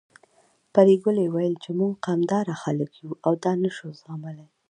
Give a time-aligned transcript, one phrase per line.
[0.73, 4.47] پري ګلې ويل چې موږ قامداره خلک يو او دا نه شو زغملی